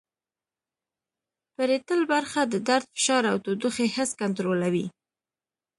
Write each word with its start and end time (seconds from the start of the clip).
پریټل 1.55 2.01
برخه 2.13 2.41
د 2.47 2.55
درد 2.67 2.87
فشار 2.95 3.23
او 3.31 3.37
تودوخې 3.45 3.85
حس 3.95 4.11
کنترولوي 4.21 4.85